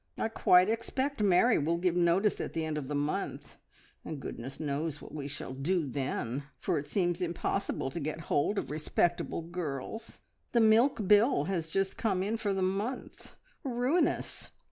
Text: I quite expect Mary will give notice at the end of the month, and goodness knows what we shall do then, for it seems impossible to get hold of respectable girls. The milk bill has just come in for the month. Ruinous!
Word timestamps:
I 0.17 0.29
quite 0.29 0.67
expect 0.67 1.21
Mary 1.21 1.59
will 1.59 1.77
give 1.77 1.95
notice 1.95 2.41
at 2.41 2.53
the 2.53 2.65
end 2.65 2.75
of 2.75 2.87
the 2.87 2.95
month, 2.95 3.57
and 4.03 4.19
goodness 4.19 4.59
knows 4.59 4.99
what 4.99 5.13
we 5.13 5.27
shall 5.27 5.53
do 5.53 5.85
then, 5.87 6.45
for 6.57 6.79
it 6.79 6.87
seems 6.87 7.21
impossible 7.21 7.91
to 7.91 7.99
get 7.99 8.21
hold 8.21 8.57
of 8.57 8.71
respectable 8.71 9.43
girls. 9.43 10.19
The 10.53 10.59
milk 10.59 11.07
bill 11.07 11.43
has 11.43 11.67
just 11.67 11.97
come 11.99 12.23
in 12.23 12.37
for 12.37 12.51
the 12.51 12.63
month. 12.63 13.35
Ruinous! 13.63 14.49